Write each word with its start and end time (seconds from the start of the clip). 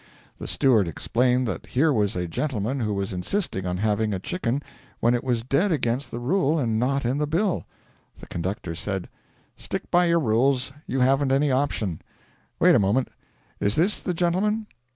The 0.39 0.47
steward 0.47 0.87
explained 0.87 1.47
that 1.47 1.67
here 1.67 1.93
was 1.93 2.15
a 2.15 2.27
gentleman 2.27 2.79
who 2.79 2.95
was 2.95 3.13
insisting 3.13 3.67
on 3.67 3.77
having 3.77 4.15
a 4.15 4.19
chicken 4.19 4.63
when 4.99 5.13
it 5.13 5.23
was 5.23 5.43
dead 5.43 5.71
against 5.71 6.09
the 6.09 6.17
rule 6.17 6.57
and 6.57 6.79
not 6.79 7.05
in 7.05 7.19
the 7.19 7.27
bill. 7.27 7.65
The 8.19 8.25
conductor 8.25 8.73
said: 8.73 9.09
'Stick 9.57 9.91
by 9.91 10.05
your 10.07 10.19
rules 10.19 10.71
you 10.87 11.01
haven't 11.01 11.31
any 11.31 11.51
option. 11.51 12.01
Wait 12.59 12.73
a 12.73 12.79
moment 12.79 13.09
is 13.59 13.75
this 13.75 14.01
the 14.01 14.15
gentleman?' 14.15 14.65